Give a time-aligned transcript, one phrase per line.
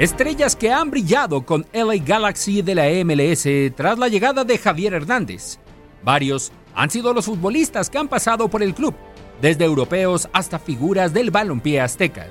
[0.00, 4.94] Estrellas que han brillado con LA Galaxy de la MLS tras la llegada de Javier
[4.94, 5.58] Hernández.
[6.02, 8.94] Varios han sido los futbolistas que han pasado por el club,
[9.42, 12.28] desde europeos hasta figuras del balompié azteca.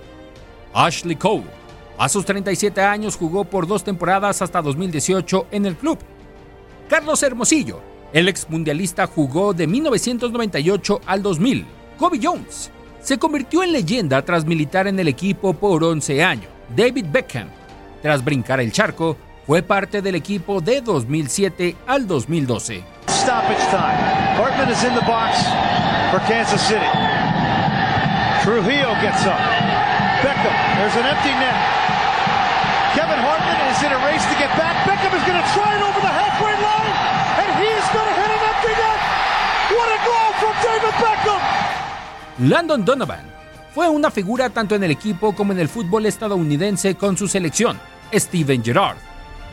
[0.74, 1.44] Ashley Cole,
[2.00, 6.00] a sus 37 años, jugó por dos temporadas hasta 2018 en el club.
[6.90, 7.82] Carlos Hermosillo,
[8.14, 11.68] el exmundialista, jugó de 1998 al 2000.
[12.00, 16.50] Kobe Jones se convirtió en leyenda tras militar en el equipo por 11 años.
[16.76, 17.50] David Beckham,
[18.02, 22.84] tras brincar el charco, fue parte del equipo de 2007 al 2012.
[23.08, 23.98] Stoppage time.
[24.38, 25.38] Hartman is in the box
[26.12, 26.86] for Kansas City.
[28.44, 29.40] Trujillo gets up.
[30.22, 31.58] Beckham, there's an empty net.
[32.94, 34.76] Kevin Hartman is in a race to get back.
[34.86, 36.94] Beckham is going to try it over the halfway line,
[37.42, 39.00] and he's going to hit an empty net.
[39.78, 41.42] What a goal from David Beckham!
[42.50, 43.29] Landon Donovan
[43.80, 47.80] fue una figura tanto en el equipo como en el fútbol estadounidense con su selección,
[48.14, 48.98] Steven Gerrard.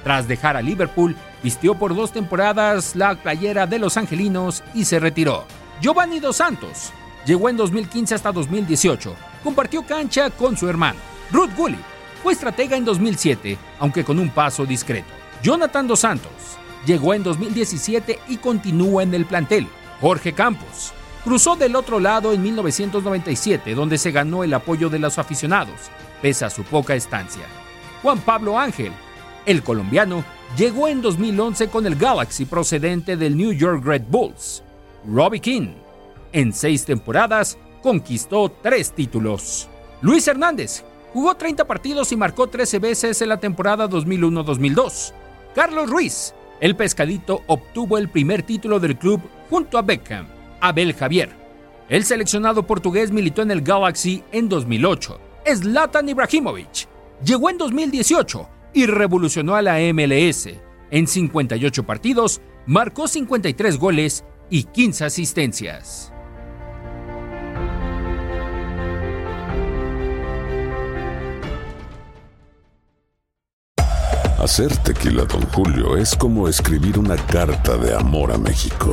[0.03, 1.15] Tras dejar a Liverpool,
[1.45, 5.45] vistió por dos temporadas la playera de los angelinos y se retiró.
[5.81, 6.91] Giovanni Dos Santos
[7.25, 9.15] llegó en 2015 hasta 2018.
[9.45, 10.99] Compartió cancha con su hermano.
[11.31, 11.79] Ruth Gullit
[12.21, 15.07] fue estratega en 2007, aunque con un paso discreto.
[15.41, 16.33] Jonathan Dos Santos
[16.85, 19.69] llegó en 2017 y continúa en el plantel.
[20.01, 20.93] Jorge Campos
[21.27, 25.75] cruzó del otro lado en 1997, donde se ganó el apoyo de los aficionados,
[26.23, 27.43] pese a su poca estancia.
[28.01, 28.93] Juan Pablo Ángel,
[29.45, 30.25] el colombiano,
[30.57, 34.63] llegó en 2011 con el Galaxy procedente del New York Red Bulls.
[35.05, 35.71] Robbie King,
[36.31, 39.69] en seis temporadas, conquistó tres títulos.
[40.03, 45.13] Luis Hernández jugó 30 partidos y marcó 13 veces en la temporada 2001-2002.
[45.57, 49.21] Carlos Ruiz, el pescadito, obtuvo el primer título del club
[49.51, 50.36] junto a Beckham.
[50.61, 51.31] Abel Javier.
[51.89, 55.21] El seleccionado portugués militó en el Galaxy en 2008.
[55.55, 56.89] Zlatan Ibrahimovic
[57.25, 60.49] llegó en 2018 y revolucionó a la MLS.
[60.91, 66.13] En 58 partidos, marcó 53 goles y 15 asistencias.
[74.39, 78.93] Hacer tequila, Don Julio, es como escribir una carta de amor a México.